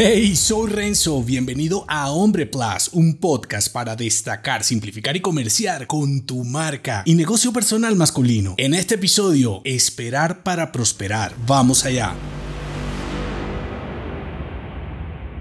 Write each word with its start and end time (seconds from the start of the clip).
Hey, 0.00 0.36
soy 0.36 0.70
Renzo, 0.70 1.24
bienvenido 1.24 1.84
a 1.88 2.12
Hombre 2.12 2.46
Plus, 2.46 2.88
un 2.92 3.16
podcast 3.16 3.72
para 3.72 3.96
destacar, 3.96 4.62
simplificar 4.62 5.16
y 5.16 5.20
comerciar 5.20 5.88
con 5.88 6.24
tu 6.24 6.44
marca 6.44 7.02
y 7.04 7.16
negocio 7.16 7.52
personal 7.52 7.96
masculino. 7.96 8.54
En 8.58 8.74
este 8.74 8.94
episodio, 8.94 9.60
esperar 9.64 10.44
para 10.44 10.70
prosperar. 10.70 11.34
Vamos 11.48 11.84
allá. 11.84 12.14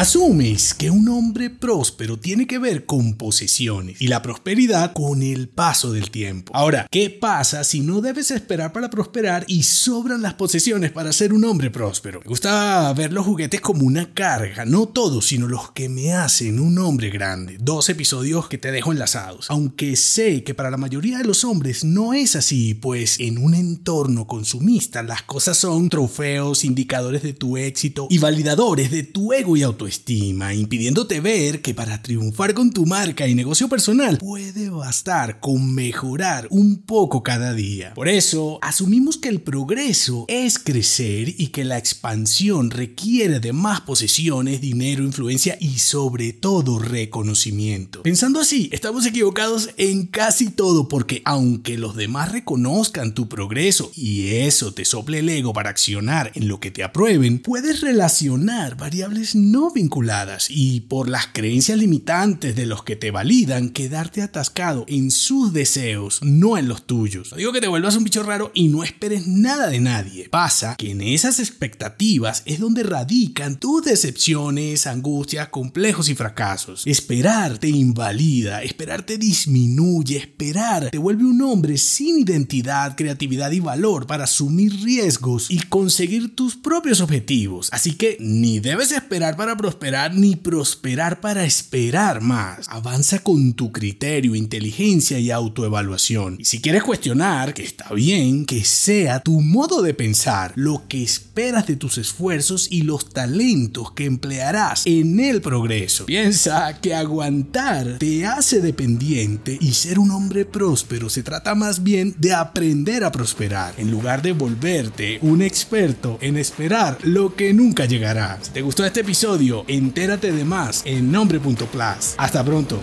Asumes 0.00 0.72
que 0.72 0.88
un 0.88 1.10
hombre 1.10 1.50
próspero 1.50 2.18
tiene 2.18 2.46
que 2.46 2.58
ver 2.58 2.86
con 2.86 3.16
posesiones 3.18 4.00
y 4.00 4.08
la 4.08 4.22
prosperidad 4.22 4.94
con 4.94 5.22
el 5.22 5.50
paso 5.50 5.92
del 5.92 6.10
tiempo. 6.10 6.50
Ahora, 6.56 6.86
¿qué 6.90 7.10
pasa 7.10 7.64
si 7.64 7.80
no 7.80 8.00
debes 8.00 8.30
esperar 8.30 8.72
para 8.72 8.88
prosperar 8.88 9.44
y 9.46 9.62
sobran 9.62 10.22
las 10.22 10.32
posesiones 10.32 10.90
para 10.90 11.12
ser 11.12 11.34
un 11.34 11.44
hombre 11.44 11.70
próspero? 11.70 12.20
Me 12.20 12.30
gusta 12.30 12.90
ver 12.94 13.12
los 13.12 13.26
juguetes 13.26 13.60
como 13.60 13.84
una 13.84 14.14
carga, 14.14 14.64
no 14.64 14.88
todos, 14.88 15.26
sino 15.26 15.46
los 15.46 15.72
que 15.72 15.90
me 15.90 16.14
hacen 16.14 16.60
un 16.60 16.78
hombre 16.78 17.10
grande. 17.10 17.58
Dos 17.60 17.90
episodios 17.90 18.48
que 18.48 18.56
te 18.56 18.72
dejo 18.72 18.92
enlazados. 18.92 19.50
Aunque 19.50 19.96
sé 19.96 20.44
que 20.44 20.54
para 20.54 20.70
la 20.70 20.78
mayoría 20.78 21.18
de 21.18 21.24
los 21.24 21.44
hombres 21.44 21.84
no 21.84 22.14
es 22.14 22.36
así, 22.36 22.72
pues 22.72 23.20
en 23.20 23.36
un 23.36 23.52
entorno 23.52 24.26
consumista 24.26 25.02
las 25.02 25.24
cosas 25.24 25.58
son 25.58 25.90
trofeos, 25.90 26.64
indicadores 26.64 27.22
de 27.22 27.34
tu 27.34 27.58
éxito 27.58 28.06
y 28.08 28.16
validadores 28.16 28.90
de 28.90 29.02
tu 29.02 29.34
ego 29.34 29.58
y 29.58 29.62
autoestima 29.62 29.89
estima, 29.90 30.54
impidiéndote 30.54 31.20
ver 31.20 31.60
que 31.60 31.74
para 31.74 32.00
triunfar 32.00 32.54
con 32.54 32.70
tu 32.70 32.86
marca 32.86 33.28
y 33.28 33.34
negocio 33.34 33.68
personal 33.68 34.18
puede 34.18 34.70
bastar 34.70 35.40
con 35.40 35.74
mejorar 35.74 36.46
un 36.50 36.82
poco 36.82 37.22
cada 37.22 37.52
día. 37.52 37.92
Por 37.94 38.08
eso, 38.08 38.58
asumimos 38.62 39.18
que 39.18 39.28
el 39.28 39.40
progreso 39.40 40.24
es 40.28 40.58
crecer 40.58 41.34
y 41.36 41.48
que 41.48 41.64
la 41.64 41.76
expansión 41.76 42.70
requiere 42.70 43.40
de 43.40 43.52
más 43.52 43.80
posesiones, 43.82 44.60
dinero, 44.60 45.04
influencia 45.04 45.56
y 45.60 45.78
sobre 45.78 46.32
todo 46.32 46.78
reconocimiento. 46.78 48.02
Pensando 48.02 48.40
así, 48.40 48.70
estamos 48.72 49.04
equivocados 49.06 49.70
en 49.76 50.06
casi 50.06 50.50
todo 50.50 50.88
porque 50.88 51.22
aunque 51.24 51.76
los 51.76 51.96
demás 51.96 52.32
reconozcan 52.32 53.14
tu 53.14 53.28
progreso 53.28 53.90
y 53.94 54.28
eso 54.36 54.72
te 54.72 54.84
sople 54.84 55.18
el 55.18 55.28
ego 55.28 55.52
para 55.52 55.70
accionar 55.70 56.30
en 56.34 56.48
lo 56.48 56.60
que 56.60 56.70
te 56.70 56.84
aprueben, 56.84 57.38
puedes 57.38 57.80
relacionar 57.80 58.76
variables 58.76 59.34
no 59.34 59.70
vinculadas 59.80 60.48
y 60.50 60.82
por 60.82 61.08
las 61.08 61.28
creencias 61.28 61.78
limitantes 61.78 62.54
de 62.54 62.66
los 62.66 62.82
que 62.82 62.96
te 62.96 63.10
validan, 63.10 63.70
quedarte 63.70 64.20
atascado 64.20 64.84
en 64.88 65.10
sus 65.10 65.54
deseos, 65.54 66.20
no 66.22 66.58
en 66.58 66.68
los 66.68 66.86
tuyos. 66.86 67.34
Digo 67.34 67.52
que 67.52 67.62
te 67.62 67.68
vuelvas 67.68 67.96
un 67.96 68.04
bicho 68.04 68.22
raro 68.22 68.50
y 68.52 68.68
no 68.68 68.84
esperes 68.84 69.26
nada 69.26 69.68
de 69.68 69.80
nadie. 69.80 70.28
Pasa 70.28 70.76
que 70.76 70.90
en 70.90 71.00
esas 71.00 71.40
expectativas 71.40 72.42
es 72.44 72.60
donde 72.60 72.82
radican 72.82 73.58
tus 73.58 73.82
decepciones, 73.82 74.86
angustias, 74.86 75.48
complejos 75.48 76.10
y 76.10 76.14
fracasos. 76.14 76.86
Esperar 76.86 77.56
te 77.56 77.68
invalida, 77.68 78.62
esperar 78.62 79.02
te 79.02 79.16
disminuye, 79.16 80.18
esperar 80.18 80.90
te 80.90 80.98
vuelve 80.98 81.24
un 81.24 81.40
hombre 81.40 81.78
sin 81.78 82.18
identidad, 82.18 82.96
creatividad 82.96 83.50
y 83.50 83.60
valor 83.60 84.06
para 84.06 84.24
asumir 84.24 84.74
riesgos 84.82 85.50
y 85.50 85.60
conseguir 85.60 86.36
tus 86.36 86.54
propios 86.54 87.00
objetivos. 87.00 87.70
Así 87.72 87.94
que 87.94 88.18
ni 88.20 88.60
debes 88.60 88.92
esperar 88.92 89.36
para 89.36 89.56
prosperar 89.60 90.14
ni 90.14 90.36
prosperar 90.36 91.20
para 91.20 91.44
esperar 91.44 92.22
más. 92.22 92.66
Avanza 92.70 93.18
con 93.18 93.52
tu 93.52 93.72
criterio, 93.72 94.34
inteligencia 94.34 95.18
y 95.18 95.30
autoevaluación. 95.30 96.36
Y 96.38 96.46
si 96.46 96.62
quieres 96.62 96.82
cuestionar, 96.82 97.52
que 97.52 97.62
está 97.62 97.92
bien, 97.92 98.46
que 98.46 98.64
sea 98.64 99.20
tu 99.20 99.42
modo 99.42 99.82
de 99.82 99.92
pensar, 99.92 100.54
lo 100.56 100.88
que 100.88 101.02
esperas 101.02 101.66
de 101.66 101.76
tus 101.76 101.98
esfuerzos 101.98 102.68
y 102.70 102.84
los 102.84 103.10
talentos 103.10 103.92
que 103.92 104.06
emplearás 104.06 104.86
en 104.86 105.20
el 105.20 105.42
progreso. 105.42 106.06
Piensa 106.06 106.80
que 106.80 106.94
aguantar 106.94 107.98
te 107.98 108.24
hace 108.24 108.62
dependiente 108.62 109.58
y 109.60 109.74
ser 109.74 109.98
un 109.98 110.10
hombre 110.10 110.46
próspero 110.46 111.10
se 111.10 111.22
trata 111.22 111.54
más 111.54 111.82
bien 111.82 112.14
de 112.16 112.32
aprender 112.32 113.04
a 113.04 113.12
prosperar 113.12 113.74
en 113.76 113.90
lugar 113.90 114.22
de 114.22 114.32
volverte 114.32 115.18
un 115.20 115.42
experto 115.42 116.16
en 116.22 116.38
esperar 116.38 116.96
lo 117.02 117.34
que 117.34 117.52
nunca 117.52 117.84
llegará. 117.84 118.38
Si 118.40 118.52
te 118.52 118.62
gustó 118.62 118.86
este 118.86 119.00
episodio, 119.00 119.49
entérate 119.68 120.32
de 120.32 120.44
más 120.44 120.82
en 120.86 121.10
nombre.plus. 121.12 122.14
Hasta 122.16 122.44
pronto. 122.44 122.80